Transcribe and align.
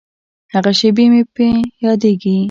هغه 0.53 0.71
شېبې 0.79 1.05
مې 1.11 1.21
په 1.33 1.45
یادیږي. 1.85 2.35